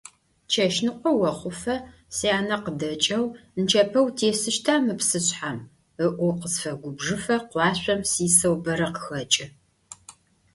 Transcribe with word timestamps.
Чэщныкъо 0.51 1.09
охъуфэ, 1.29 1.75
сянэ 2.15 2.57
къыдэкӀэу 2.63 3.25
«нычэпэ 3.59 3.99
утесыщта 4.05 4.75
мы 4.85 4.93
псышъхьэм» 4.99 5.59
ыӀоу, 6.05 6.33
къысфэгубжыфэ 6.39 7.35
къуашъом 7.49 8.01
сисэу 8.11 8.55
бэрэ 8.63 8.87
къыхэкӀы. 8.93 9.45